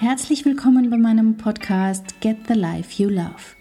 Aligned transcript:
Herzlich 0.00 0.44
willkommen 0.44 0.90
bei 0.90 0.96
meinem 0.96 1.36
Podcast 1.36 2.20
Get 2.20 2.48
the 2.48 2.54
Life 2.54 3.00
You 3.00 3.08
Love. 3.08 3.54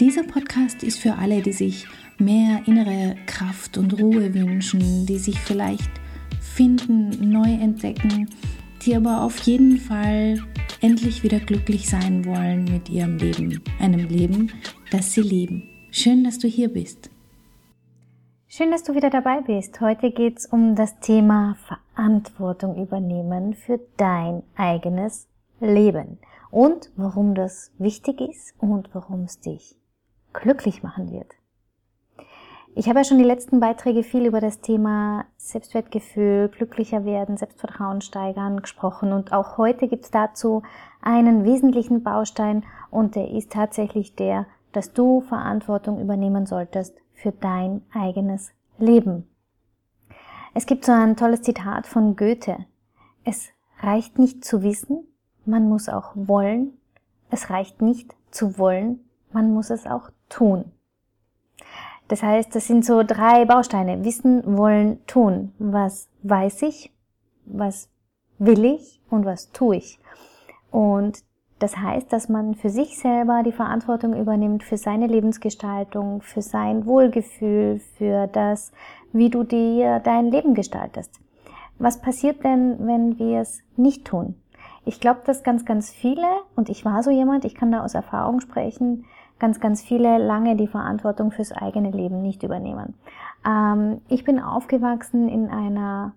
Dieser 0.00 0.24
Podcast 0.24 0.82
ist 0.82 0.98
für 0.98 1.14
alle, 1.14 1.40
die 1.40 1.52
sich 1.52 1.86
mehr 2.18 2.62
innere 2.66 3.14
Kraft 3.26 3.78
und 3.78 3.98
Ruhe 4.00 4.34
wünschen, 4.34 5.06
die 5.06 5.18
sich 5.18 5.38
vielleicht 5.38 5.88
finden, 6.40 7.30
neu 7.30 7.48
entdecken, 7.48 8.28
die 8.82 8.96
aber 8.96 9.22
auf 9.22 9.38
jeden 9.42 9.78
Fall 9.78 10.42
endlich 10.80 11.22
wieder 11.22 11.38
glücklich 11.38 11.88
sein 11.88 12.24
wollen 12.24 12.64
mit 12.64 12.88
ihrem 12.88 13.16
Leben, 13.16 13.62
einem 13.78 14.08
Leben, 14.08 14.52
das 14.90 15.12
sie 15.12 15.22
lieben. 15.22 15.62
Schön, 15.92 16.24
dass 16.24 16.40
du 16.40 16.48
hier 16.48 16.72
bist. 16.72 17.08
Schön, 18.48 18.72
dass 18.72 18.82
du 18.82 18.96
wieder 18.96 19.10
dabei 19.10 19.42
bist. 19.42 19.80
Heute 19.80 20.10
geht 20.10 20.38
es 20.38 20.46
um 20.46 20.74
das 20.74 20.98
Thema 20.98 21.56
Verantwortung 21.94 22.82
übernehmen 22.82 23.54
für 23.54 23.78
dein 23.96 24.42
eigenes 24.56 25.28
Leben 25.60 26.18
und 26.50 26.90
warum 26.96 27.34
das 27.34 27.72
wichtig 27.78 28.20
ist 28.20 28.54
und 28.58 28.94
warum 28.94 29.24
es 29.24 29.40
dich 29.40 29.76
glücklich 30.32 30.82
machen 30.82 31.10
wird. 31.10 31.34
Ich 32.74 32.88
habe 32.88 33.00
ja 33.00 33.04
schon 33.04 33.18
die 33.18 33.24
letzten 33.24 33.58
Beiträge 33.58 34.04
viel 34.04 34.24
über 34.24 34.40
das 34.40 34.60
Thema 34.60 35.24
Selbstwertgefühl, 35.36 36.48
glücklicher 36.48 37.04
werden, 37.04 37.36
Selbstvertrauen 37.36 38.02
steigern 38.02 38.60
gesprochen 38.60 39.12
und 39.12 39.32
auch 39.32 39.58
heute 39.58 39.88
gibt 39.88 40.04
es 40.04 40.10
dazu 40.10 40.62
einen 41.02 41.44
wesentlichen 41.44 42.02
Baustein 42.02 42.64
und 42.90 43.16
der 43.16 43.30
ist 43.30 43.50
tatsächlich 43.50 44.14
der, 44.14 44.46
dass 44.72 44.92
du 44.92 45.22
Verantwortung 45.22 46.00
übernehmen 46.00 46.46
solltest 46.46 46.96
für 47.14 47.32
dein 47.32 47.82
eigenes 47.92 48.52
Leben. 48.78 49.28
Es 50.54 50.66
gibt 50.66 50.84
so 50.84 50.92
ein 50.92 51.16
tolles 51.16 51.42
Zitat 51.42 51.86
von 51.86 52.16
Goethe. 52.16 52.66
Es 53.24 53.48
reicht 53.80 54.18
nicht 54.18 54.44
zu 54.44 54.62
wissen, 54.62 55.04
man 55.48 55.68
muss 55.68 55.88
auch 55.88 56.12
wollen. 56.14 56.74
Es 57.30 57.50
reicht 57.50 57.82
nicht 57.82 58.14
zu 58.30 58.58
wollen, 58.58 59.00
man 59.32 59.52
muss 59.52 59.70
es 59.70 59.86
auch 59.86 60.10
tun. 60.28 60.72
Das 62.08 62.22
heißt, 62.22 62.54
das 62.54 62.66
sind 62.66 62.84
so 62.84 63.02
drei 63.02 63.44
Bausteine. 63.44 64.04
Wissen, 64.04 64.56
wollen, 64.56 65.04
tun. 65.06 65.52
Was 65.58 66.08
weiß 66.22 66.62
ich? 66.62 66.92
Was 67.44 67.90
will 68.38 68.64
ich? 68.64 69.00
Und 69.10 69.26
was 69.26 69.52
tue 69.52 69.76
ich? 69.76 69.98
Und 70.70 71.22
das 71.58 71.76
heißt, 71.76 72.12
dass 72.12 72.28
man 72.28 72.54
für 72.54 72.70
sich 72.70 72.98
selber 72.98 73.42
die 73.42 73.52
Verantwortung 73.52 74.18
übernimmt 74.18 74.62
für 74.62 74.76
seine 74.76 75.06
Lebensgestaltung, 75.06 76.22
für 76.22 76.40
sein 76.40 76.86
Wohlgefühl, 76.86 77.80
für 77.96 78.26
das, 78.28 78.72
wie 79.12 79.28
du 79.28 79.42
dir 79.42 79.98
dein 80.00 80.30
Leben 80.30 80.54
gestaltest. 80.54 81.20
Was 81.78 82.00
passiert 82.00 82.44
denn, 82.44 82.86
wenn 82.86 83.18
wir 83.18 83.40
es 83.40 83.60
nicht 83.76 84.06
tun? 84.06 84.36
Ich 84.88 85.00
glaube, 85.00 85.20
dass 85.26 85.42
ganz, 85.42 85.66
ganz 85.66 85.90
viele, 85.90 86.26
und 86.56 86.70
ich 86.70 86.82
war 86.86 87.02
so 87.02 87.10
jemand, 87.10 87.44
ich 87.44 87.54
kann 87.54 87.70
da 87.70 87.84
aus 87.84 87.92
Erfahrung 87.92 88.40
sprechen, 88.40 89.04
ganz, 89.38 89.60
ganz 89.60 89.82
viele 89.82 90.16
lange 90.16 90.56
die 90.56 90.66
Verantwortung 90.66 91.30
fürs 91.30 91.52
eigene 91.52 91.90
Leben 91.90 92.22
nicht 92.22 92.42
übernehmen. 92.42 92.94
Ähm, 93.46 94.00
ich 94.08 94.24
bin 94.24 94.40
aufgewachsen 94.40 95.28
in 95.28 95.50
einer 95.50 96.12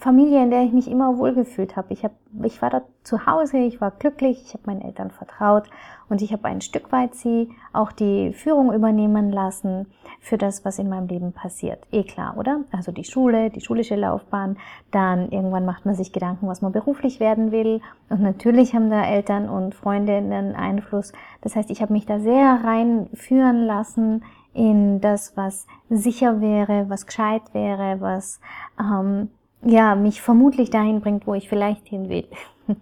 Familie, 0.00 0.42
in 0.42 0.50
der 0.50 0.62
ich 0.62 0.72
mich 0.72 0.90
immer 0.90 1.18
wohlgefühlt 1.18 1.76
habe. 1.76 1.92
Ich, 1.92 2.04
hab, 2.04 2.12
ich 2.42 2.62
war 2.62 2.70
da 2.70 2.82
zu 3.02 3.26
Hause, 3.26 3.58
ich 3.58 3.80
war 3.80 3.90
glücklich, 3.90 4.42
ich 4.46 4.54
habe 4.54 4.62
meinen 4.66 4.80
Eltern 4.80 5.10
vertraut 5.10 5.64
und 6.08 6.22
ich 6.22 6.32
habe 6.32 6.46
ein 6.46 6.62
Stück 6.62 6.90
weit 6.90 7.14
sie 7.14 7.50
auch 7.74 7.92
die 7.92 8.32
Führung 8.32 8.72
übernehmen 8.72 9.30
lassen 9.30 9.86
für 10.18 10.38
das, 10.38 10.64
was 10.64 10.78
in 10.78 10.88
meinem 10.88 11.06
Leben 11.06 11.32
passiert. 11.32 11.86
Eh 11.92 12.02
klar, 12.02 12.36
oder? 12.38 12.62
Also 12.72 12.92
die 12.92 13.04
Schule, 13.04 13.50
die 13.50 13.60
schulische 13.60 13.94
Laufbahn, 13.94 14.56
dann 14.90 15.30
irgendwann 15.30 15.66
macht 15.66 15.84
man 15.84 15.94
sich 15.94 16.12
Gedanken, 16.12 16.48
was 16.48 16.62
man 16.62 16.72
beruflich 16.72 17.20
werden 17.20 17.52
will 17.52 17.82
und 18.08 18.22
natürlich 18.22 18.74
haben 18.74 18.88
da 18.88 19.04
Eltern 19.04 19.50
und 19.50 19.74
Freunde 19.74 20.14
einen 20.14 20.56
Einfluss. 20.56 21.12
Das 21.42 21.56
heißt, 21.56 21.70
ich 21.70 21.82
habe 21.82 21.92
mich 21.92 22.06
da 22.06 22.20
sehr 22.20 22.60
reinführen 22.64 23.66
lassen 23.66 24.24
in 24.54 25.00
das, 25.00 25.36
was 25.36 25.66
sicher 25.90 26.40
wäre, 26.40 26.86
was 26.88 27.06
gescheit 27.06 27.42
wäre, 27.52 28.00
was 28.00 28.40
ähm, 28.80 29.28
ja, 29.62 29.94
mich 29.94 30.22
vermutlich 30.22 30.70
dahin 30.70 31.00
bringt, 31.00 31.26
wo 31.26 31.34
ich 31.34 31.48
vielleicht 31.48 31.86
hin 31.88 32.08
will. 32.08 32.26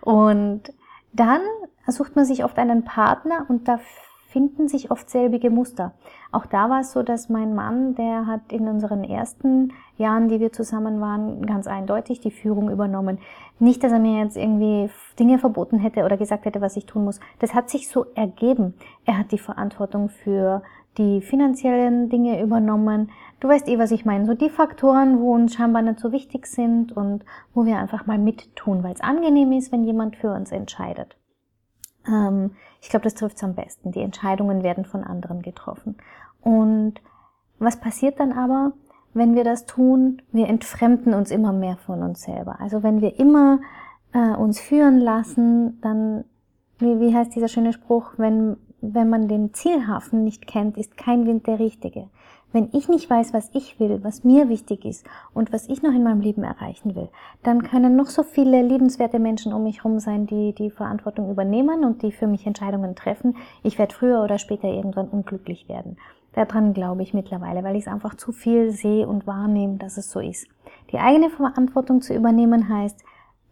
Und 0.00 0.72
dann 1.12 1.40
sucht 1.86 2.16
man 2.16 2.24
sich 2.24 2.44
oft 2.44 2.58
einen 2.58 2.84
Partner 2.84 3.46
und 3.48 3.66
da 3.66 3.80
finden 4.28 4.68
sich 4.68 4.90
oft 4.90 5.08
selbige 5.08 5.50
Muster. 5.50 5.92
Auch 6.32 6.44
da 6.44 6.68
war 6.68 6.80
es 6.80 6.92
so, 6.92 7.02
dass 7.02 7.30
mein 7.30 7.54
Mann, 7.54 7.94
der 7.94 8.26
hat 8.26 8.52
in 8.52 8.68
unseren 8.68 9.02
ersten 9.02 9.72
Jahren, 9.96 10.28
die 10.28 10.38
wir 10.38 10.52
zusammen 10.52 11.00
waren, 11.00 11.46
ganz 11.46 11.66
eindeutig 11.66 12.20
die 12.20 12.30
Führung 12.30 12.70
übernommen. 12.70 13.18
Nicht, 13.58 13.82
dass 13.82 13.90
er 13.90 13.98
mir 13.98 14.22
jetzt 14.22 14.36
irgendwie 14.36 14.90
Dinge 15.18 15.38
verboten 15.38 15.78
hätte 15.78 16.04
oder 16.04 16.18
gesagt 16.18 16.44
hätte, 16.44 16.60
was 16.60 16.76
ich 16.76 16.84
tun 16.84 17.04
muss. 17.04 17.20
Das 17.38 17.54
hat 17.54 17.70
sich 17.70 17.88
so 17.88 18.04
ergeben. 18.14 18.74
Er 19.06 19.18
hat 19.18 19.32
die 19.32 19.38
Verantwortung 19.38 20.10
für 20.10 20.62
die 20.98 21.20
finanziellen 21.20 22.08
Dinge 22.08 22.42
übernommen. 22.42 23.10
Du 23.40 23.48
weißt 23.48 23.68
eh, 23.68 23.78
was 23.78 23.92
ich 23.92 24.04
meine. 24.04 24.26
So 24.26 24.34
die 24.34 24.50
Faktoren, 24.50 25.20
wo 25.20 25.34
uns 25.34 25.54
scheinbar 25.54 25.82
nicht 25.82 26.00
so 26.00 26.12
wichtig 26.12 26.46
sind 26.46 26.92
und 26.96 27.24
wo 27.54 27.64
wir 27.64 27.78
einfach 27.78 28.06
mal 28.06 28.18
mittun, 28.18 28.82
weil 28.82 28.94
es 28.94 29.00
angenehm 29.00 29.52
ist, 29.52 29.72
wenn 29.72 29.84
jemand 29.84 30.16
für 30.16 30.32
uns 30.32 30.50
entscheidet. 30.50 31.16
Ähm, 32.06 32.52
ich 32.82 32.90
glaube, 32.90 33.04
das 33.04 33.14
trifft 33.14 33.36
es 33.36 33.44
am 33.44 33.54
besten. 33.54 33.92
Die 33.92 34.02
Entscheidungen 34.02 34.62
werden 34.62 34.84
von 34.84 35.04
anderen 35.04 35.42
getroffen. 35.42 35.96
Und 36.40 36.94
was 37.58 37.80
passiert 37.80 38.20
dann 38.20 38.32
aber, 38.32 38.72
wenn 39.14 39.34
wir 39.34 39.44
das 39.44 39.66
tun? 39.66 40.22
Wir 40.32 40.48
entfremden 40.48 41.14
uns 41.14 41.30
immer 41.30 41.52
mehr 41.52 41.76
von 41.76 42.02
uns 42.02 42.22
selber. 42.22 42.60
Also 42.60 42.82
wenn 42.82 43.00
wir 43.00 43.18
immer 43.18 43.60
äh, 44.12 44.34
uns 44.34 44.60
führen 44.60 44.98
lassen, 44.98 45.80
dann, 45.80 46.24
wie, 46.78 47.00
wie 47.00 47.14
heißt 47.14 47.34
dieser 47.34 47.48
schöne 47.48 47.72
Spruch, 47.72 48.12
wenn 48.16 48.56
wenn 48.80 49.08
man 49.08 49.28
den 49.28 49.52
Zielhafen 49.54 50.24
nicht 50.24 50.46
kennt, 50.46 50.76
ist 50.76 50.96
kein 50.96 51.26
Wind 51.26 51.46
der 51.46 51.58
richtige. 51.58 52.08
Wenn 52.50 52.70
ich 52.72 52.88
nicht 52.88 53.10
weiß, 53.10 53.34
was 53.34 53.50
ich 53.52 53.78
will, 53.78 54.00
was 54.02 54.24
mir 54.24 54.48
wichtig 54.48 54.86
ist 54.86 55.04
und 55.34 55.52
was 55.52 55.68
ich 55.68 55.82
noch 55.82 55.92
in 55.92 56.02
meinem 56.02 56.22
Leben 56.22 56.44
erreichen 56.44 56.94
will, 56.94 57.10
dann 57.42 57.62
können 57.62 57.94
noch 57.94 58.06
so 58.06 58.22
viele 58.22 58.62
liebenswerte 58.62 59.18
Menschen 59.18 59.52
um 59.52 59.64
mich 59.64 59.78
herum 59.78 59.98
sein, 59.98 60.26
die 60.26 60.54
die 60.54 60.70
Verantwortung 60.70 61.30
übernehmen 61.30 61.84
und 61.84 62.02
die 62.02 62.10
für 62.10 62.26
mich 62.26 62.46
Entscheidungen 62.46 62.96
treffen. 62.96 63.36
Ich 63.62 63.78
werde 63.78 63.94
früher 63.94 64.22
oder 64.22 64.38
später 64.38 64.68
irgendwann 64.68 65.08
unglücklich 65.08 65.68
werden. 65.68 65.98
Daran 66.32 66.72
glaube 66.72 67.02
ich 67.02 67.12
mittlerweile, 67.12 67.64
weil 67.64 67.76
ich 67.76 67.82
es 67.82 67.92
einfach 67.92 68.14
zu 68.14 68.32
viel 68.32 68.70
sehe 68.70 69.06
und 69.06 69.26
wahrnehme, 69.26 69.76
dass 69.76 69.98
es 69.98 70.10
so 70.10 70.20
ist. 70.20 70.46
Die 70.90 70.98
eigene 70.98 71.28
Verantwortung 71.28 72.00
zu 72.00 72.14
übernehmen 72.14 72.68
heißt, 72.68 73.04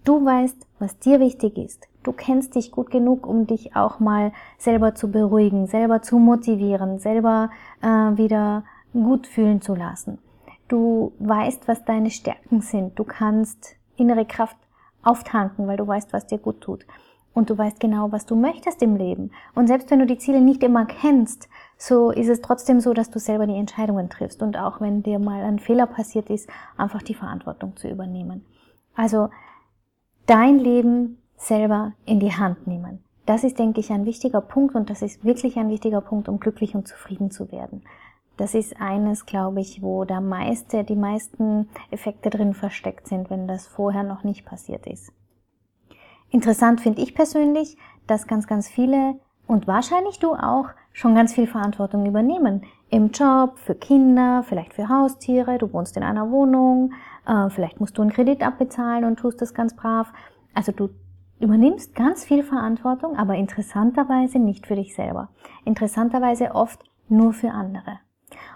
du 0.06 0.24
weißt, 0.24 0.66
was 0.78 0.98
dir 0.98 1.20
wichtig 1.20 1.58
ist. 1.58 1.88
Du 2.02 2.12
kennst 2.12 2.54
dich 2.54 2.70
gut 2.70 2.90
genug, 2.90 3.26
um 3.26 3.46
dich 3.46 3.74
auch 3.74 3.98
mal 3.98 4.32
selber 4.58 4.94
zu 4.94 5.10
beruhigen, 5.10 5.66
selber 5.66 6.02
zu 6.02 6.18
motivieren, 6.18 6.98
selber 6.98 7.50
äh, 7.82 7.86
wieder 7.86 8.64
gut 8.92 9.26
fühlen 9.26 9.60
zu 9.60 9.74
lassen. 9.74 10.18
Du 10.68 11.12
weißt, 11.18 11.68
was 11.68 11.84
deine 11.84 12.10
Stärken 12.10 12.60
sind. 12.60 12.98
Du 12.98 13.04
kannst 13.04 13.76
innere 13.96 14.24
Kraft 14.24 14.56
auftanken, 15.02 15.66
weil 15.66 15.76
du 15.76 15.86
weißt, 15.86 16.12
was 16.12 16.26
dir 16.26 16.38
gut 16.38 16.60
tut. 16.60 16.86
Und 17.34 17.50
du 17.50 17.58
weißt 17.58 17.80
genau, 17.80 18.12
was 18.12 18.24
du 18.24 18.34
möchtest 18.34 18.80
im 18.82 18.96
Leben. 18.96 19.30
Und 19.54 19.66
selbst 19.66 19.90
wenn 19.90 19.98
du 19.98 20.06
die 20.06 20.16
Ziele 20.16 20.40
nicht 20.40 20.62
immer 20.62 20.86
kennst, 20.86 21.48
so 21.76 22.10
ist 22.10 22.28
es 22.28 22.40
trotzdem 22.40 22.80
so, 22.80 22.94
dass 22.94 23.10
du 23.10 23.18
selber 23.18 23.46
die 23.46 23.58
Entscheidungen 23.58 24.08
triffst. 24.08 24.42
Und 24.42 24.56
auch 24.56 24.80
wenn 24.80 25.02
dir 25.02 25.18
mal 25.18 25.42
ein 25.42 25.58
Fehler 25.58 25.86
passiert 25.86 26.30
ist, 26.30 26.48
einfach 26.78 27.02
die 27.02 27.14
Verantwortung 27.14 27.76
zu 27.76 27.88
übernehmen. 27.88 28.44
Also 28.94 29.28
dein 30.26 30.58
Leben 30.58 31.18
selber 31.36 31.92
in 32.04 32.20
die 32.20 32.32
Hand 32.32 32.66
nehmen. 32.66 33.02
Das 33.26 33.42
ist, 33.42 33.58
denke 33.58 33.80
ich, 33.80 33.90
ein 33.90 34.06
wichtiger 34.06 34.40
Punkt 34.40 34.74
und 34.74 34.88
das 34.88 35.02
ist 35.02 35.24
wirklich 35.24 35.56
ein 35.56 35.68
wichtiger 35.68 36.00
Punkt, 36.00 36.28
um 36.28 36.38
glücklich 36.38 36.74
und 36.74 36.86
zufrieden 36.86 37.30
zu 37.30 37.50
werden. 37.50 37.82
Das 38.36 38.54
ist 38.54 38.80
eines, 38.80 39.26
glaube 39.26 39.60
ich, 39.60 39.82
wo 39.82 40.04
der 40.04 40.20
meiste, 40.20 40.84
die 40.84 40.96
meisten 40.96 41.68
Effekte 41.90 42.30
drin 42.30 42.54
versteckt 42.54 43.08
sind, 43.08 43.30
wenn 43.30 43.48
das 43.48 43.66
vorher 43.66 44.02
noch 44.02 44.24
nicht 44.24 44.44
passiert 44.44 44.86
ist. 44.86 45.10
Interessant 46.30 46.80
finde 46.80 47.02
ich 47.02 47.14
persönlich, 47.14 47.76
dass 48.06 48.26
ganz, 48.26 48.46
ganz 48.46 48.68
viele 48.68 49.18
und 49.46 49.66
wahrscheinlich 49.66 50.18
du 50.18 50.34
auch 50.34 50.66
schon 50.92 51.14
ganz 51.14 51.34
viel 51.34 51.46
Verantwortung 51.46 52.04
übernehmen. 52.06 52.64
Im 52.88 53.10
Job, 53.10 53.58
für 53.58 53.74
Kinder, 53.74 54.44
vielleicht 54.44 54.74
für 54.74 54.88
Haustiere, 54.88 55.58
du 55.58 55.72
wohnst 55.72 55.96
in 55.96 56.04
einer 56.04 56.30
Wohnung, 56.30 56.92
äh, 57.26 57.50
vielleicht 57.50 57.80
musst 57.80 57.98
du 57.98 58.02
einen 58.02 58.12
Kredit 58.12 58.46
abbezahlen 58.46 59.04
und 59.04 59.18
tust 59.18 59.42
das 59.42 59.54
ganz 59.54 59.74
brav. 59.74 60.12
Also 60.54 60.72
du 60.72 60.90
übernimmst 61.40 61.94
ganz 61.94 62.24
viel 62.24 62.42
Verantwortung, 62.42 63.16
aber 63.16 63.34
interessanterweise 63.34 64.38
nicht 64.38 64.66
für 64.66 64.76
dich 64.76 64.94
selber. 64.94 65.30
Interessanterweise 65.64 66.54
oft 66.54 66.84
nur 67.08 67.32
für 67.32 67.50
andere. 67.50 67.98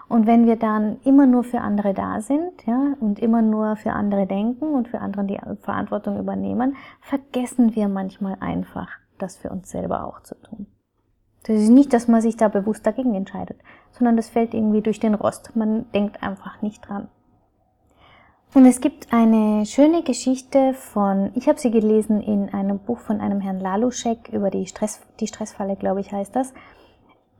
Und 0.07 0.27
wenn 0.27 0.45
wir 0.45 0.57
dann 0.57 0.99
immer 1.03 1.25
nur 1.25 1.43
für 1.43 1.61
andere 1.61 1.93
da 1.93 2.21
sind, 2.21 2.65
ja, 2.65 2.95
und 2.99 3.19
immer 3.19 3.41
nur 3.41 3.75
für 3.75 3.93
andere 3.93 4.27
denken 4.27 4.73
und 4.73 4.89
für 4.89 4.99
andere 4.99 5.25
die 5.25 5.39
Verantwortung 5.61 6.19
übernehmen, 6.19 6.75
vergessen 6.99 7.75
wir 7.75 7.87
manchmal 7.87 8.35
einfach, 8.39 8.89
das 9.17 9.37
für 9.37 9.49
uns 9.49 9.69
selber 9.69 10.05
auch 10.05 10.21
zu 10.21 10.35
tun. 10.35 10.67
Das 11.43 11.57
ist 11.57 11.69
nicht, 11.69 11.91
dass 11.93 12.07
man 12.07 12.21
sich 12.21 12.37
da 12.37 12.47
bewusst 12.47 12.85
dagegen 12.85 13.15
entscheidet, 13.15 13.59
sondern 13.91 14.15
das 14.15 14.29
fällt 14.29 14.53
irgendwie 14.53 14.81
durch 14.81 14.99
den 14.99 15.15
Rost. 15.15 15.55
Man 15.55 15.91
denkt 15.91 16.21
einfach 16.21 16.61
nicht 16.61 16.87
dran. 16.87 17.07
Und 18.53 18.65
es 18.65 18.81
gibt 18.81 19.13
eine 19.13 19.65
schöne 19.65 20.03
Geschichte 20.03 20.73
von, 20.73 21.31
ich 21.35 21.47
habe 21.47 21.57
sie 21.57 21.71
gelesen 21.71 22.21
in 22.21 22.53
einem 22.53 22.79
Buch 22.79 22.99
von 22.99 23.21
einem 23.21 23.39
Herrn 23.39 23.61
Laluschek 23.61 24.29
über 24.29 24.49
die, 24.49 24.67
Stress, 24.67 25.01
die 25.21 25.27
Stressfalle, 25.27 25.77
glaube 25.77 26.01
ich, 26.01 26.11
heißt 26.11 26.35
das. 26.35 26.53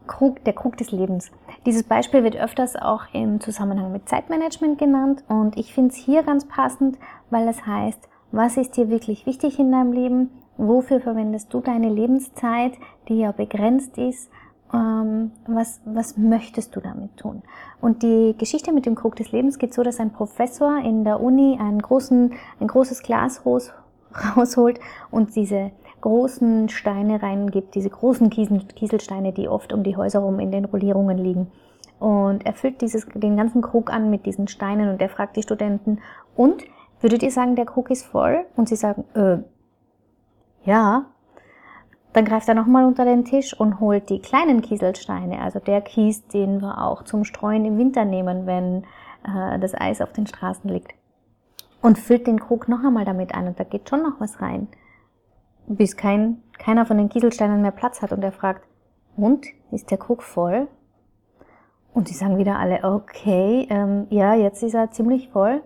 Krug, 0.07 0.43
der 0.45 0.53
Krug 0.53 0.77
des 0.77 0.91
Lebens. 0.91 1.29
Dieses 1.65 1.83
Beispiel 1.83 2.23
wird 2.23 2.37
öfters 2.37 2.75
auch 2.75 3.03
im 3.13 3.39
Zusammenhang 3.39 3.91
mit 3.91 4.09
Zeitmanagement 4.09 4.79
genannt 4.79 5.23
und 5.27 5.57
ich 5.57 5.73
finde 5.73 5.91
es 5.91 5.97
hier 5.97 6.23
ganz 6.23 6.47
passend, 6.47 6.97
weil 7.29 7.47
es 7.47 7.65
heißt, 7.65 8.09
was 8.31 8.57
ist 8.57 8.77
dir 8.77 8.89
wirklich 8.89 9.25
wichtig 9.25 9.59
in 9.59 9.71
deinem 9.71 9.91
Leben? 9.91 10.31
Wofür 10.63 10.99
verwendest 10.99 11.51
du 11.55 11.59
deine 11.59 11.89
Lebenszeit, 11.89 12.73
die 13.07 13.17
ja 13.17 13.31
begrenzt 13.31 13.97
ist? 13.97 14.29
Ähm, 14.71 15.31
was, 15.47 15.81
was 15.85 16.17
möchtest 16.17 16.75
du 16.75 16.81
damit 16.81 17.17
tun? 17.17 17.41
Und 17.81 18.03
die 18.03 18.35
Geschichte 18.37 18.71
mit 18.71 18.85
dem 18.85 18.93
Krug 18.93 19.15
des 19.15 19.31
Lebens 19.31 19.57
geht 19.57 19.73
so, 19.73 19.81
dass 19.81 19.99
ein 19.99 20.13
Professor 20.13 20.77
in 20.77 21.03
der 21.03 21.19
Uni 21.19 21.57
einen 21.59 21.81
großen, 21.81 22.33
ein 22.59 22.67
großes 22.67 23.01
Glas 23.01 23.41
rausholt 24.35 24.79
und 25.09 25.35
diese 25.35 25.71
großen 26.01 26.69
Steine 26.69 27.23
reingibt, 27.23 27.73
diese 27.73 27.89
großen 27.89 28.29
Kieselsteine, 28.29 29.33
die 29.33 29.47
oft 29.47 29.73
um 29.73 29.81
die 29.81 29.97
Häuser 29.97 30.19
rum 30.19 30.39
in 30.39 30.51
den 30.51 30.65
Rollierungen 30.65 31.17
liegen. 31.17 31.47
Und 31.97 32.45
er 32.45 32.53
füllt 32.53 32.81
dieses, 32.81 33.07
den 33.07 33.35
ganzen 33.35 33.63
Krug 33.63 33.91
an 33.91 34.11
mit 34.11 34.27
diesen 34.27 34.47
Steinen 34.47 34.89
und 34.89 35.01
er 35.01 35.09
fragt 35.09 35.37
die 35.37 35.43
Studenten, 35.43 36.01
und 36.35 36.63
würdet 36.99 37.23
ihr 37.23 37.31
sagen, 37.31 37.55
der 37.55 37.65
Krug 37.65 37.89
ist 37.89 38.05
voll? 38.05 38.45
Und 38.55 38.69
sie 38.69 38.75
sagen, 38.75 39.05
äh, 39.15 39.39
ja. 40.63 41.05
Dann 42.13 42.25
greift 42.25 42.49
er 42.49 42.55
nochmal 42.55 42.85
unter 42.85 43.05
den 43.05 43.23
Tisch 43.23 43.57
und 43.57 43.79
holt 43.79 44.09
die 44.09 44.19
kleinen 44.19 44.61
Kieselsteine, 44.61 45.41
also 45.41 45.59
der 45.59 45.81
Kies, 45.81 46.27
den 46.27 46.61
wir 46.61 46.81
auch 46.81 47.03
zum 47.03 47.23
Streuen 47.23 47.63
im 47.63 47.77
Winter 47.77 48.03
nehmen, 48.03 48.45
wenn 48.45 48.83
äh, 49.23 49.57
das 49.59 49.73
Eis 49.73 50.01
auf 50.01 50.11
den 50.11 50.27
Straßen 50.27 50.69
liegt. 50.69 50.93
Und 51.81 51.97
füllt 51.97 52.27
den 52.27 52.39
Krug 52.39 52.67
noch 52.67 52.83
einmal 52.83 53.05
damit 53.05 53.33
ein 53.33 53.47
und 53.47 53.59
da 53.59 53.63
geht 53.63 53.89
schon 53.89 54.03
noch 54.03 54.19
was 54.19 54.41
rein. 54.41 54.67
Bis 55.67 55.95
kein, 55.95 56.43
keiner 56.59 56.85
von 56.85 56.97
den 56.97 57.09
Kieselsteinen 57.09 57.61
mehr 57.61 57.71
Platz 57.71 58.01
hat 58.01 58.11
und 58.11 58.23
er 58.23 58.33
fragt, 58.33 58.67
und, 59.15 59.45
ist 59.71 59.89
der 59.89 59.97
Krug 59.97 60.21
voll? 60.21 60.67
Und 61.93 62.07
sie 62.07 62.13
sagen 62.13 62.37
wieder 62.37 62.59
alle, 62.59 62.83
okay, 62.83 63.67
ähm, 63.69 64.07
ja, 64.09 64.33
jetzt 64.33 64.63
ist 64.63 64.73
er 64.73 64.91
ziemlich 64.91 65.29
voll. 65.29 65.61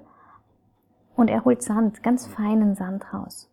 Und 1.15 1.29
er 1.29 1.45
holt 1.45 1.61
Sand, 1.63 2.03
ganz 2.03 2.27
feinen 2.27 2.75
Sand 2.75 3.13
raus. 3.13 3.49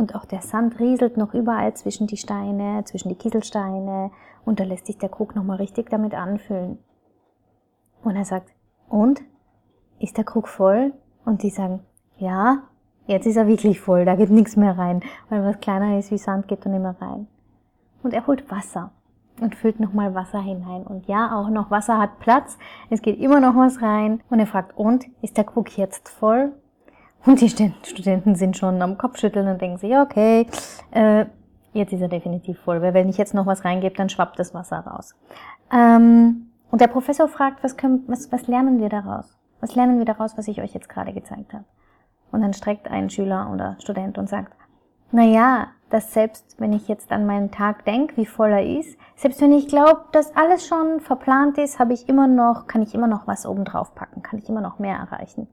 Und 0.00 0.14
auch 0.14 0.24
der 0.24 0.40
Sand 0.40 0.80
rieselt 0.80 1.18
noch 1.18 1.34
überall 1.34 1.74
zwischen 1.74 2.06
die 2.06 2.16
Steine, 2.16 2.82
zwischen 2.84 3.10
die 3.10 3.16
Kieselsteine. 3.16 4.10
Und 4.46 4.58
da 4.58 4.64
lässt 4.64 4.86
sich 4.86 4.96
der 4.96 5.10
Krug 5.10 5.36
nochmal 5.36 5.58
richtig 5.58 5.90
damit 5.90 6.14
anfüllen. 6.14 6.78
Und 8.02 8.16
er 8.16 8.24
sagt, 8.24 8.50
und? 8.88 9.20
Ist 9.98 10.16
der 10.16 10.24
Krug 10.24 10.48
voll? 10.48 10.94
Und 11.26 11.42
die 11.42 11.50
sagen, 11.50 11.80
ja, 12.16 12.62
jetzt 13.08 13.26
ist 13.26 13.36
er 13.36 13.46
wirklich 13.46 13.78
voll, 13.78 14.06
da 14.06 14.16
geht 14.16 14.30
nichts 14.30 14.56
mehr 14.56 14.78
rein. 14.78 15.02
Weil 15.28 15.44
was 15.44 15.60
kleiner 15.60 15.98
ist 15.98 16.10
wie 16.10 16.16
Sand 16.16 16.48
geht 16.48 16.64
da 16.64 16.70
nicht 16.70 16.80
mehr 16.80 16.96
rein. 16.98 17.26
Und 18.02 18.14
er 18.14 18.26
holt 18.26 18.50
Wasser 18.50 18.92
und 19.42 19.54
füllt 19.54 19.80
nochmal 19.80 20.14
Wasser 20.14 20.40
hinein. 20.40 20.82
Und 20.82 21.08
ja, 21.08 21.38
auch 21.38 21.50
noch 21.50 21.70
Wasser 21.70 21.98
hat 21.98 22.20
Platz. 22.20 22.56
Es 22.88 23.02
geht 23.02 23.20
immer 23.20 23.40
noch 23.40 23.54
was 23.54 23.82
rein. 23.82 24.22
Und 24.30 24.40
er 24.40 24.46
fragt, 24.46 24.78
und? 24.78 25.04
Ist 25.20 25.36
der 25.36 25.44
Krug 25.44 25.76
jetzt 25.76 26.08
voll? 26.08 26.52
Und 27.26 27.40
die 27.40 27.48
Studenten 27.48 28.34
sind 28.34 28.56
schon 28.56 28.80
am 28.80 28.96
Kopfschütteln 28.96 29.46
und 29.48 29.60
denken 29.60 29.78
sich, 29.78 29.94
okay, 29.94 30.46
äh, 30.92 31.26
jetzt 31.72 31.92
ist 31.92 32.00
er 32.00 32.08
definitiv 32.08 32.58
voll, 32.60 32.80
weil 32.80 32.94
wenn 32.94 33.08
ich 33.08 33.18
jetzt 33.18 33.34
noch 33.34 33.46
was 33.46 33.64
reingebe, 33.64 33.94
dann 33.94 34.08
schwappt 34.08 34.38
das 34.38 34.54
Wasser 34.54 34.78
raus. 34.78 35.14
Ähm, 35.72 36.50
und 36.70 36.80
der 36.80 36.86
Professor 36.86 37.28
fragt, 37.28 37.62
was, 37.62 37.76
können, 37.76 38.04
was, 38.06 38.32
was 38.32 38.46
lernen 38.46 38.80
wir 38.80 38.88
daraus? 38.88 39.36
Was 39.60 39.74
lernen 39.74 39.98
wir 39.98 40.06
daraus, 40.06 40.38
was 40.38 40.48
ich 40.48 40.62
euch 40.62 40.72
jetzt 40.72 40.88
gerade 40.88 41.12
gezeigt 41.12 41.52
habe? 41.52 41.64
Und 42.32 42.40
dann 42.42 42.54
streckt 42.54 42.88
ein 42.88 43.10
Schüler 43.10 43.50
oder 43.52 43.76
Student 43.80 44.16
und 44.16 44.28
sagt, 44.28 44.54
na 45.12 45.24
ja, 45.24 45.66
dass 45.90 46.14
selbst 46.14 46.60
wenn 46.60 46.72
ich 46.72 46.86
jetzt 46.86 47.10
an 47.10 47.26
meinen 47.26 47.50
Tag 47.50 47.84
denke, 47.84 48.16
wie 48.16 48.26
voll 48.26 48.50
er 48.50 48.78
ist, 48.78 48.96
selbst 49.16 49.40
wenn 49.40 49.52
ich 49.52 49.66
glaube, 49.66 50.04
dass 50.12 50.34
alles 50.36 50.66
schon 50.66 51.00
verplant 51.00 51.58
ist, 51.58 51.80
habe 51.80 51.92
ich 51.92 52.08
immer 52.08 52.28
noch, 52.28 52.68
kann 52.68 52.82
ich 52.82 52.94
immer 52.94 53.08
noch 53.08 53.26
was 53.26 53.44
oben 53.44 53.64
drauf 53.64 53.94
packen, 53.94 54.22
kann 54.22 54.38
ich 54.38 54.48
immer 54.48 54.60
noch 54.60 54.78
mehr 54.78 54.96
erreichen. 54.96 55.48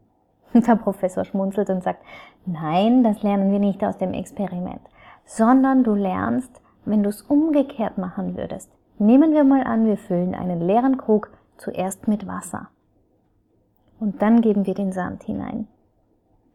Der 0.54 0.76
Professor 0.76 1.26
schmunzelt 1.26 1.70
und 1.70 1.84
sagt, 1.84 2.04
nein, 2.46 3.04
das 3.04 3.24
lernen 3.24 3.52
wir 3.52 3.60
nicht 3.60 3.84
aus 3.84 3.98
dem 3.98 4.14
Experiment, 4.14 4.82
sondern 5.26 5.84
du 5.84 5.94
lernst, 5.94 6.62
wenn 6.86 7.04
du 7.04 7.10
es 7.10 7.22
umgekehrt 7.22 7.98
machen 7.98 8.38
würdest. 8.38 8.72
Nehmen 8.98 9.34
wir 9.34 9.44
mal 9.44 9.64
an, 9.64 9.86
wir 9.86 9.98
füllen 9.98 10.34
einen 10.34 10.62
leeren 10.62 10.98
Krug 10.98 11.30
zuerst 11.58 12.08
mit 12.08 12.28
Wasser. 12.28 12.70
Und 14.00 14.22
dann 14.22 14.42
geben 14.42 14.66
wir 14.66 14.74
den 14.74 14.92
Sand 14.92 15.24
hinein. 15.24 15.68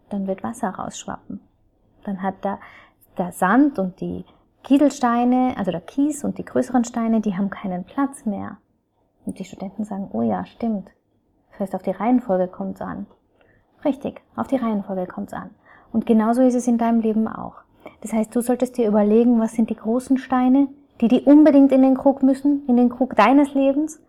Dann 0.09 0.27
wird 0.27 0.43
Wasser 0.43 0.71
rausschwappen. 0.71 1.41
Dann 2.05 2.23
hat 2.23 2.37
da 2.43 2.59
der 3.19 3.33
Sand 3.33 3.79
und 3.79 4.01
die 4.01 4.25
Kieselsteine, 4.63 5.55
also 5.57 5.71
der 5.71 5.81
Kies 5.81 6.25
und 6.25 6.39
die 6.39 6.45
größeren 6.45 6.85
Steine, 6.85 7.21
die 7.21 7.37
haben 7.37 7.51
keinen 7.51 7.85
Platz 7.85 8.25
mehr. 8.25 8.59
Und 9.25 9.39
die 9.39 9.45
Studenten 9.45 9.85
sagen, 9.85 10.09
oh 10.13 10.23
ja, 10.23 10.45
stimmt. 10.45 10.91
Das 11.51 11.61
heißt, 11.61 11.75
auf 11.75 11.83
die 11.83 11.91
Reihenfolge 11.91 12.49
kommt 12.49 12.77
es 12.77 12.81
an. 12.81 13.07
Richtig, 13.85 14.21
auf 14.37 14.47
die 14.47 14.57
Reihenfolge 14.57 15.07
kommt 15.07 15.29
es 15.29 15.35
an. 15.35 15.51
Und 15.93 16.07
genauso 16.07 16.43
ist 16.43 16.55
es 16.55 16.67
in 16.67 16.79
deinem 16.79 17.01
Leben 17.01 17.29
auch. 17.29 17.57
Das 18.01 18.13
heißt, 18.13 18.35
du 18.35 18.41
solltest 18.41 18.77
dir 18.77 18.89
überlegen, 18.89 19.41
was 19.41 19.53
sind 19.53 19.71
die 19.71 19.77
großen 19.77 20.19
Steine, 20.19 20.69
die 21.01 21.09
die 21.09 21.23
unbedingt 21.23 21.73
in 21.73 21.83
den 21.83 21.97
Krug 21.97 22.23
müssen, 22.23 22.67
in 22.67 22.77
den 22.77 22.89
Krug 22.89 23.17
deines 23.17 23.55
Lebens. 23.55 24.01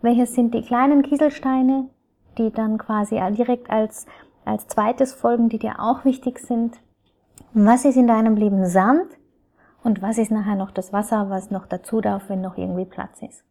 Welches 0.00 0.34
sind 0.34 0.54
die 0.54 0.62
kleinen 0.62 1.02
Kieselsteine, 1.02 1.88
die 2.38 2.50
dann 2.50 2.78
quasi 2.78 3.20
direkt 3.32 3.70
als, 3.70 4.06
als 4.44 4.66
zweites 4.66 5.12
folgen, 5.12 5.48
die 5.48 5.58
dir 5.58 5.80
auch 5.80 6.04
wichtig 6.04 6.38
sind. 6.38 6.78
was 7.52 7.84
ist 7.84 7.96
in 7.96 8.06
deinem 8.06 8.36
Leben 8.36 8.66
Sand? 8.66 9.06
Und 9.82 10.02
was 10.02 10.18
ist 10.18 10.30
nachher 10.30 10.56
noch 10.56 10.70
das 10.70 10.92
Wasser, 10.92 11.30
was 11.30 11.50
noch 11.50 11.66
dazu 11.66 12.00
darf, 12.00 12.28
wenn 12.28 12.40
noch 12.40 12.58
irgendwie 12.58 12.84
Platz 12.84 13.22
ist? 13.22 13.44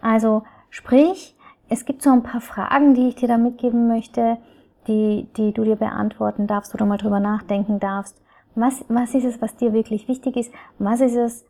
Also, 0.00 0.42
sprich, 0.70 1.36
es 1.68 1.84
gibt 1.84 2.02
so 2.02 2.10
ein 2.10 2.22
paar 2.22 2.40
Fragen, 2.40 2.94
die 2.94 3.08
ich 3.08 3.14
dir 3.14 3.28
da 3.28 3.38
mitgeben 3.38 3.86
möchte, 3.86 4.38
die, 4.86 5.28
die 5.36 5.52
du 5.52 5.64
dir 5.64 5.76
beantworten 5.76 6.46
darfst 6.46 6.74
oder 6.74 6.86
mal 6.86 6.98
drüber 6.98 7.20
nachdenken 7.20 7.80
darfst. 7.80 8.20
Was, 8.54 8.84
was 8.88 9.14
ist 9.14 9.24
es, 9.24 9.40
was 9.40 9.56
dir 9.56 9.72
wirklich 9.72 10.08
wichtig 10.08 10.36
ist? 10.36 10.52
Was 10.78 11.00
ist 11.00 11.16
es, 11.16 11.44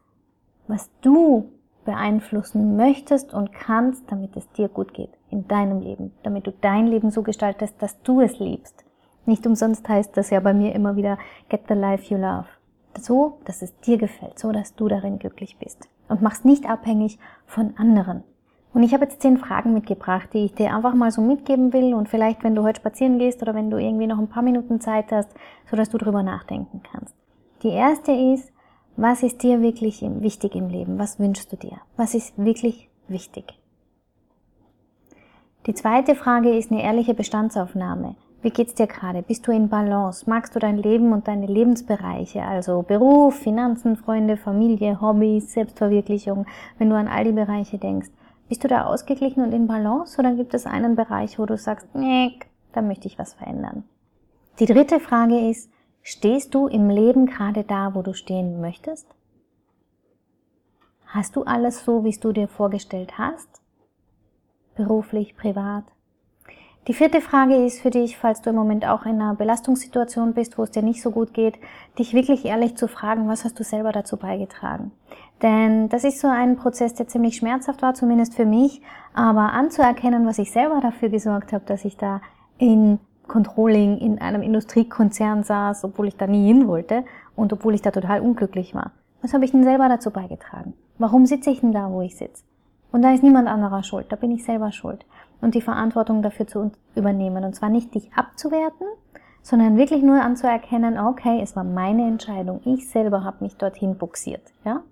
was 0.68 0.90
du 1.00 1.50
beeinflussen 1.84 2.76
möchtest 2.76 3.32
und 3.32 3.52
kannst, 3.52 4.10
damit 4.10 4.36
es 4.36 4.50
dir 4.52 4.68
gut 4.68 4.94
geht 4.94 5.10
in 5.30 5.48
deinem 5.48 5.80
Leben, 5.80 6.12
damit 6.22 6.46
du 6.46 6.52
dein 6.52 6.86
Leben 6.86 7.10
so 7.10 7.22
gestaltest, 7.22 7.80
dass 7.80 8.00
du 8.02 8.20
es 8.20 8.38
liebst. 8.38 8.84
Nicht 9.26 9.46
umsonst 9.46 9.88
heißt 9.88 10.16
das 10.16 10.30
ja 10.30 10.40
bei 10.40 10.54
mir 10.54 10.74
immer 10.74 10.96
wieder 10.96 11.18
Get 11.48 11.62
the 11.68 11.74
life 11.74 12.12
you 12.12 12.20
love. 12.20 12.46
So, 12.98 13.38
dass 13.44 13.62
es 13.62 13.78
dir 13.80 13.98
gefällt, 13.98 14.38
so 14.38 14.52
dass 14.52 14.74
du 14.74 14.88
darin 14.88 15.18
glücklich 15.18 15.58
bist. 15.58 15.88
Und 16.08 16.22
machst 16.22 16.44
nicht 16.44 16.68
abhängig 16.68 17.18
von 17.46 17.74
anderen. 17.76 18.24
Und 18.72 18.84
ich 18.84 18.94
habe 18.94 19.04
jetzt 19.04 19.20
zehn 19.20 19.36
Fragen 19.36 19.74
mitgebracht, 19.74 20.28
die 20.32 20.44
ich 20.44 20.54
dir 20.54 20.74
einfach 20.74 20.94
mal 20.94 21.10
so 21.10 21.20
mitgeben 21.20 21.72
will 21.72 21.92
und 21.94 22.08
vielleicht, 22.08 22.44
wenn 22.44 22.54
du 22.54 22.62
heute 22.62 22.80
spazieren 22.80 23.18
gehst 23.18 23.42
oder 23.42 23.54
wenn 23.54 23.70
du 23.70 23.78
irgendwie 23.78 24.06
noch 24.06 24.18
ein 24.18 24.28
paar 24.28 24.44
Minuten 24.44 24.80
Zeit 24.80 25.10
hast, 25.10 25.28
so 25.68 25.76
dass 25.76 25.90
du 25.90 25.98
drüber 25.98 26.22
nachdenken 26.22 26.80
kannst. 26.90 27.14
Die 27.62 27.70
erste 27.70 28.12
ist, 28.12 28.52
was 28.96 29.22
ist 29.22 29.42
dir 29.42 29.60
wirklich 29.60 30.02
wichtig 30.02 30.54
im 30.54 30.68
Leben? 30.68 30.98
Was 30.98 31.18
wünschst 31.18 31.52
du 31.52 31.56
dir? 31.56 31.78
Was 31.96 32.14
ist 32.14 32.32
wirklich 32.36 32.88
wichtig? 33.08 33.58
Die 35.66 35.74
zweite 35.74 36.14
Frage 36.14 36.56
ist 36.56 36.70
eine 36.70 36.82
ehrliche 36.82 37.14
Bestandsaufnahme. 37.14 38.14
Wie 38.42 38.50
geht's 38.50 38.74
dir 38.74 38.86
gerade? 38.86 39.20
Bist 39.22 39.46
du 39.46 39.52
in 39.52 39.68
Balance? 39.68 40.28
Magst 40.28 40.54
du 40.54 40.58
dein 40.58 40.78
Leben 40.78 41.12
und 41.12 41.28
deine 41.28 41.46
Lebensbereiche, 41.46 42.42
also 42.42 42.82
Beruf, 42.82 43.34
Finanzen, 43.34 43.96
Freunde, 43.96 44.38
Familie, 44.38 45.00
Hobbys, 45.00 45.52
Selbstverwirklichung, 45.52 46.46
wenn 46.78 46.88
du 46.88 46.96
an 46.96 47.08
all 47.08 47.24
die 47.24 47.32
Bereiche 47.32 47.76
denkst? 47.76 48.08
Bist 48.50 48.64
du 48.64 48.68
da 48.68 48.86
ausgeglichen 48.86 49.44
und 49.44 49.52
in 49.52 49.68
Balance 49.68 50.18
oder 50.18 50.34
gibt 50.34 50.54
es 50.54 50.66
einen 50.66 50.96
Bereich, 50.96 51.38
wo 51.38 51.46
du 51.46 51.56
sagst, 51.56 51.94
nee, 51.94 52.36
da 52.72 52.82
möchte 52.82 53.06
ich 53.06 53.16
was 53.16 53.32
verändern? 53.32 53.84
Die 54.58 54.66
dritte 54.66 54.98
Frage 54.98 55.48
ist, 55.48 55.70
stehst 56.02 56.52
du 56.52 56.66
im 56.66 56.90
Leben 56.90 57.26
gerade 57.26 57.62
da, 57.62 57.94
wo 57.94 58.02
du 58.02 58.12
stehen 58.12 58.60
möchtest? 58.60 59.06
Hast 61.06 61.36
du 61.36 61.44
alles 61.44 61.84
so, 61.84 62.02
wie 62.02 62.08
es 62.08 62.18
du 62.18 62.32
dir 62.32 62.48
vorgestellt 62.48 63.18
hast? 63.18 63.48
Beruflich, 64.74 65.36
privat? 65.36 65.84
Die 66.88 66.94
vierte 66.94 67.20
Frage 67.20 67.56
ist 67.56 67.80
für 67.80 67.90
dich, 67.90 68.16
falls 68.16 68.40
du 68.40 68.50
im 68.50 68.56
Moment 68.56 68.86
auch 68.86 69.04
in 69.04 69.20
einer 69.20 69.34
Belastungssituation 69.34 70.32
bist, 70.32 70.56
wo 70.56 70.62
es 70.62 70.70
dir 70.70 70.82
nicht 70.82 71.02
so 71.02 71.10
gut 71.10 71.34
geht, 71.34 71.58
dich 71.98 72.14
wirklich 72.14 72.46
ehrlich 72.46 72.74
zu 72.76 72.88
fragen, 72.88 73.28
was 73.28 73.44
hast 73.44 73.60
du 73.60 73.64
selber 73.64 73.92
dazu 73.92 74.16
beigetragen? 74.16 74.90
Denn 75.42 75.90
das 75.90 76.04
ist 76.04 76.20
so 76.20 76.28
ein 76.28 76.56
Prozess, 76.56 76.94
der 76.94 77.06
ziemlich 77.06 77.36
schmerzhaft 77.36 77.82
war, 77.82 77.92
zumindest 77.92 78.34
für 78.34 78.46
mich, 78.46 78.80
aber 79.12 79.52
anzuerkennen, 79.52 80.26
was 80.26 80.38
ich 80.38 80.52
selber 80.52 80.80
dafür 80.80 81.10
gesorgt 81.10 81.52
habe, 81.52 81.64
dass 81.66 81.84
ich 81.84 81.98
da 81.98 82.22
in 82.56 82.98
Controlling 83.28 83.98
in 83.98 84.18
einem 84.20 84.42
Industriekonzern 84.42 85.44
saß, 85.44 85.84
obwohl 85.84 86.08
ich 86.08 86.16
da 86.16 86.26
nie 86.26 86.46
hin 86.46 86.66
wollte 86.66 87.04
und 87.36 87.52
obwohl 87.52 87.74
ich 87.74 87.82
da 87.82 87.90
total 87.90 88.20
unglücklich 88.20 88.74
war. 88.74 88.92
Was 89.20 89.34
habe 89.34 89.44
ich 89.44 89.52
denn 89.52 89.64
selber 89.64 89.88
dazu 89.88 90.10
beigetragen? 90.10 90.72
Warum 90.98 91.26
sitze 91.26 91.50
ich 91.50 91.60
denn 91.60 91.72
da, 91.72 91.90
wo 91.90 92.00
ich 92.00 92.16
sitze? 92.16 92.42
Und 92.90 93.02
da 93.02 93.12
ist 93.12 93.22
niemand 93.22 93.48
anderer 93.48 93.82
schuld, 93.82 94.06
da 94.10 94.16
bin 94.16 94.30
ich 94.30 94.44
selber 94.44 94.72
schuld. 94.72 95.04
Und 95.40 95.54
die 95.54 95.60
Verantwortung 95.60 96.22
dafür 96.22 96.46
zu 96.46 96.72
übernehmen. 96.94 97.44
Und 97.44 97.54
zwar 97.54 97.68
nicht 97.68 97.94
dich 97.94 98.12
abzuwerten, 98.14 98.86
sondern 99.42 99.76
wirklich 99.76 100.02
nur 100.02 100.20
anzuerkennen, 100.20 100.98
okay, 100.98 101.40
es 101.42 101.56
war 101.56 101.64
meine 101.64 102.06
Entscheidung. 102.06 102.60
Ich 102.64 102.88
selber 102.88 103.24
habe 103.24 103.44
mich 103.44 103.56
dorthin 103.56 103.96
buxiert. 103.96 104.42
Ja? 104.64 104.82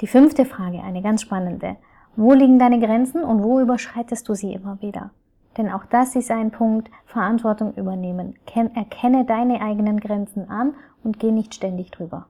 Die 0.00 0.06
fünfte 0.06 0.44
Frage, 0.44 0.82
eine 0.82 1.02
ganz 1.02 1.22
spannende. 1.22 1.76
Wo 2.16 2.32
liegen 2.34 2.58
deine 2.58 2.78
Grenzen 2.78 3.24
und 3.24 3.42
wo 3.42 3.60
überschreitest 3.60 4.28
du 4.28 4.34
sie 4.34 4.52
immer 4.52 4.80
wieder? 4.82 5.10
Denn 5.56 5.70
auch 5.70 5.84
das 5.84 6.16
ist 6.16 6.30
ein 6.30 6.50
Punkt, 6.50 6.90
Verantwortung 7.04 7.74
übernehmen. 7.74 8.34
Erkenne 8.74 9.24
deine 9.24 9.60
eigenen 9.60 10.00
Grenzen 10.00 10.50
an 10.50 10.74
und 11.04 11.18
geh 11.18 11.30
nicht 11.30 11.54
ständig 11.54 11.90
drüber. 11.90 12.26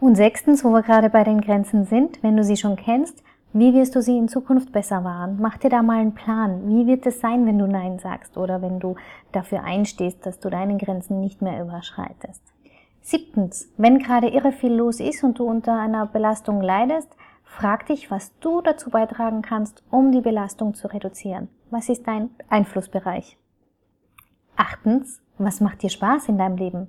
Und 0.00 0.16
sechstens, 0.16 0.64
wo 0.64 0.70
wir 0.70 0.82
gerade 0.82 1.10
bei 1.10 1.24
den 1.24 1.40
Grenzen 1.40 1.84
sind, 1.84 2.22
wenn 2.22 2.36
du 2.36 2.42
sie 2.42 2.56
schon 2.56 2.76
kennst, 2.76 3.22
wie 3.52 3.74
wirst 3.74 3.96
du 3.96 4.02
sie 4.02 4.16
in 4.16 4.28
Zukunft 4.28 4.70
besser 4.70 5.02
wahren? 5.02 5.38
Mach 5.40 5.56
dir 5.56 5.70
da 5.70 5.82
mal 5.82 5.98
einen 5.98 6.14
Plan. 6.14 6.68
Wie 6.68 6.86
wird 6.86 7.04
es 7.06 7.20
sein, 7.20 7.46
wenn 7.46 7.58
du 7.58 7.66
Nein 7.66 7.98
sagst 7.98 8.36
oder 8.36 8.62
wenn 8.62 8.78
du 8.78 8.94
dafür 9.32 9.64
einstehst, 9.64 10.24
dass 10.24 10.38
du 10.38 10.50
deine 10.50 10.76
Grenzen 10.76 11.20
nicht 11.20 11.42
mehr 11.42 11.60
überschreitest? 11.60 12.42
Siebtens, 13.00 13.68
wenn 13.76 13.98
gerade 13.98 14.28
irre 14.28 14.52
viel 14.52 14.72
los 14.72 15.00
ist 15.00 15.24
und 15.24 15.38
du 15.38 15.44
unter 15.44 15.78
einer 15.78 16.06
Belastung 16.06 16.60
leidest, 16.60 17.08
frag 17.42 17.86
dich, 17.86 18.10
was 18.10 18.38
du 18.38 18.60
dazu 18.60 18.90
beitragen 18.90 19.42
kannst, 19.42 19.82
um 19.90 20.12
die 20.12 20.20
Belastung 20.20 20.74
zu 20.74 20.86
reduzieren. 20.86 21.48
Was 21.70 21.88
ist 21.88 22.06
dein 22.06 22.30
Einflussbereich? 22.48 23.36
Achtens, 24.56 25.20
was 25.38 25.60
macht 25.60 25.82
dir 25.82 25.90
Spaß 25.90 26.28
in 26.28 26.38
deinem 26.38 26.56
Leben? 26.56 26.88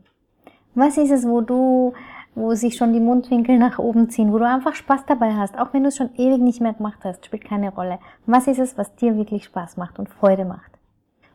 Was 0.75 0.97
ist 0.97 1.11
es, 1.11 1.27
wo 1.27 1.41
du 1.41 1.93
wo 2.35 2.53
sich 2.55 2.77
schon 2.77 2.93
die 2.93 2.99
Mundwinkel 2.99 3.57
nach 3.57 3.77
oben 3.77 4.09
ziehen, 4.09 4.31
wo 4.31 4.37
du 4.37 4.47
einfach 4.47 4.75
Spaß 4.75 5.05
dabei 5.05 5.33
hast, 5.33 5.57
auch 5.57 5.73
wenn 5.73 5.83
du 5.83 5.89
es 5.89 5.97
schon 5.97 6.15
ewig 6.15 6.39
nicht 6.39 6.61
mehr 6.61 6.73
gemacht 6.73 6.99
hast, 7.03 7.25
spielt 7.25 7.43
keine 7.43 7.73
Rolle. 7.73 7.99
Was 8.25 8.47
ist 8.47 8.59
es, 8.59 8.77
was 8.77 8.95
dir 8.95 9.17
wirklich 9.17 9.45
Spaß 9.45 9.77
macht 9.77 9.99
und 9.99 10.09
Freude 10.09 10.45
macht? 10.45 10.71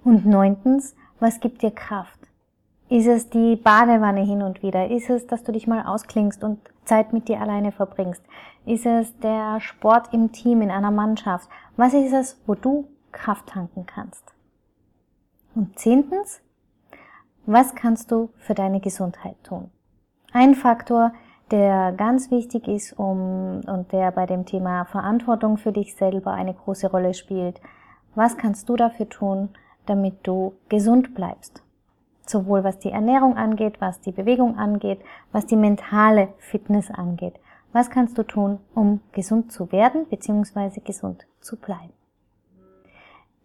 Und 0.05 0.25
neuntens, 0.25 0.95
was 1.21 1.41
gibt 1.41 1.63
dir 1.63 1.71
Kraft? 1.71 2.19
Ist 2.89 3.07
es 3.07 3.29
die 3.29 3.57
Badewanne 3.57 4.23
hin 4.23 4.43
und 4.43 4.63
wieder? 4.63 4.91
Ist 4.91 5.11
es, 5.11 5.27
dass 5.27 5.43
du 5.43 5.53
dich 5.53 5.67
mal 5.67 5.85
ausklingst 5.85 6.45
und 6.45 6.61
Zeit 6.85 7.13
mit 7.13 7.29
dir 7.29 7.41
alleine 7.41 7.73
verbringst? 7.73 8.23
Ist 8.65 8.87
es 8.87 9.19
der 9.19 9.61
Sport 9.61 10.15
im 10.15 10.33
Team, 10.33 10.63
in 10.63 10.71
einer 10.71 10.93
Mannschaft? 10.93 11.49
Was 11.77 11.95
ist 11.95 12.13
es, 12.13 12.41
wo 12.47 12.55
du 12.55 12.87
Kraft 13.11 13.49
tanken 13.49 13.87
kannst? 13.87 14.33
Und 15.55 15.79
zehntens, 15.79 16.41
was 17.45 17.75
kannst 17.75 18.13
du 18.13 18.31
für 18.39 18.55
deine 18.55 18.81
Gesundheit 18.81 19.37
tun? 19.43 19.71
Ein 20.39 20.55
Faktor, 20.55 21.15
der 21.51 21.93
ganz 21.93 22.31
wichtig 22.31 22.69
ist 22.69 22.93
um, 22.99 23.63
und 23.67 23.91
der 23.91 24.13
bei 24.13 24.27
dem 24.27 24.45
Thema 24.45 24.85
Verantwortung 24.85 25.57
für 25.57 25.73
dich 25.73 25.97
selber 25.97 26.33
eine 26.33 26.53
große 26.53 26.91
Rolle 26.91 27.15
spielt. 27.15 27.59
Was 28.15 28.37
kannst 28.37 28.69
du 28.69 28.77
dafür 28.77 29.09
tun, 29.09 29.49
damit 29.87 30.27
du 30.27 30.53
gesund 30.69 31.15
bleibst? 31.15 31.63
Sowohl 32.27 32.65
was 32.65 32.79
die 32.79 32.91
Ernährung 32.91 33.39
angeht, 33.39 33.81
was 33.81 34.03
die 34.03 34.13
Bewegung 34.13 34.59
angeht, 34.59 35.01
was 35.33 35.47
die 35.47 35.57
mentale 35.57 36.29
Fitness 36.37 36.91
angeht. 36.91 37.41
Was 37.73 37.89
kannst 37.89 38.19
du 38.19 38.23
tun, 38.23 38.59
um 38.75 39.01
gesund 39.13 39.51
zu 39.51 39.73
werden 39.73 40.05
bzw. 40.05 40.81
gesund 40.81 41.27
zu 41.41 41.57
bleiben? 41.57 41.95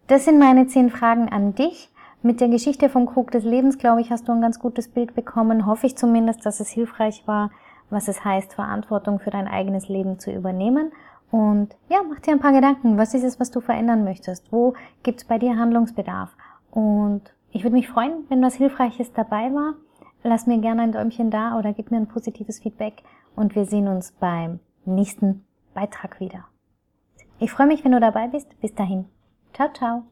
Das 0.08 0.26
sind 0.26 0.38
meine 0.38 0.66
zehn 0.66 0.90
Fragen 0.90 1.30
an 1.30 1.54
dich. 1.54 1.90
Mit 2.24 2.40
der 2.40 2.48
Geschichte 2.48 2.88
vom 2.88 3.06
Krug 3.06 3.32
des 3.32 3.42
Lebens, 3.42 3.78
glaube 3.78 4.00
ich, 4.00 4.12
hast 4.12 4.28
du 4.28 4.32
ein 4.32 4.40
ganz 4.40 4.60
gutes 4.60 4.86
Bild 4.88 5.14
bekommen. 5.14 5.66
Hoffe 5.66 5.86
ich 5.86 5.96
zumindest, 5.96 6.46
dass 6.46 6.60
es 6.60 6.68
hilfreich 6.68 7.26
war, 7.26 7.50
was 7.90 8.06
es 8.06 8.24
heißt, 8.24 8.54
Verantwortung 8.54 9.18
für 9.18 9.30
dein 9.30 9.48
eigenes 9.48 9.88
Leben 9.88 10.20
zu 10.20 10.30
übernehmen. 10.30 10.92
Und 11.32 11.74
ja, 11.88 11.98
mach 12.08 12.20
dir 12.20 12.32
ein 12.32 12.40
paar 12.40 12.52
Gedanken. 12.52 12.96
Was 12.96 13.14
ist 13.14 13.24
es, 13.24 13.40
was 13.40 13.50
du 13.50 13.60
verändern 13.60 14.04
möchtest? 14.04 14.52
Wo 14.52 14.74
gibt 15.02 15.22
es 15.22 15.26
bei 15.26 15.38
dir 15.38 15.58
Handlungsbedarf? 15.58 16.30
Und 16.70 17.22
ich 17.50 17.64
würde 17.64 17.74
mich 17.74 17.88
freuen, 17.88 18.24
wenn 18.28 18.40
was 18.40 18.54
Hilfreiches 18.54 19.12
dabei 19.12 19.52
war. 19.52 19.74
Lass 20.22 20.46
mir 20.46 20.58
gerne 20.58 20.82
ein 20.82 20.92
Däumchen 20.92 21.30
da 21.30 21.58
oder 21.58 21.72
gib 21.72 21.90
mir 21.90 21.96
ein 21.96 22.06
positives 22.06 22.60
Feedback. 22.60 23.02
Und 23.34 23.56
wir 23.56 23.64
sehen 23.64 23.88
uns 23.88 24.12
beim 24.12 24.60
nächsten 24.84 25.44
Beitrag 25.74 26.20
wieder. 26.20 26.44
Ich 27.40 27.50
freue 27.50 27.66
mich, 27.66 27.84
wenn 27.84 27.92
du 27.92 28.00
dabei 28.00 28.28
bist. 28.28 28.60
Bis 28.60 28.74
dahin. 28.74 29.06
Ciao, 29.52 29.72
ciao. 29.72 30.11